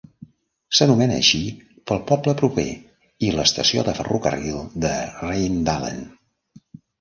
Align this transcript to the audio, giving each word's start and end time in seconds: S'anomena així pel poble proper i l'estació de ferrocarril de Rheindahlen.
S'anomena 0.77 1.17
així 1.23 1.41
pel 1.91 2.01
poble 2.11 2.33
proper 2.39 2.65
i 3.27 3.29
l'estació 3.35 3.85
de 3.91 3.95
ferrocarril 4.01 4.59
de 4.87 4.95
Rheindahlen. 5.21 6.03